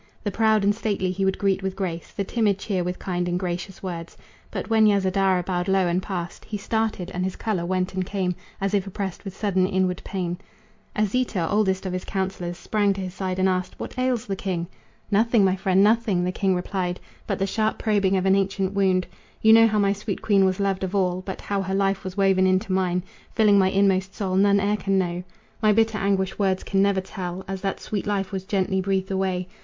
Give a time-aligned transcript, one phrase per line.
[0.23, 3.37] The proud and stately he would greet with grace, The timid cheer with kind and
[3.39, 4.17] gracious words.
[4.49, 8.33] But when Yasodhara bowed low and passed, He started, and his color went and came
[8.59, 10.39] As if oppressed with sudden inward pain.
[10.95, 14.65] Asita, oldest of his counselors, Sprang to his side and asked: "What ails the king?"
[15.11, 19.05] "Nothing, my friend, nothing," the king replied, "But the sharp probing of an ancient wound.
[19.43, 22.17] You know how my sweet queen was loved of all But how her life was
[22.17, 23.03] woven into mine,
[23.35, 25.21] Filling my inmost soul, none e'er can know.
[25.61, 29.47] My bitter anguish words can never tell, As that sweet life was gently breathed away.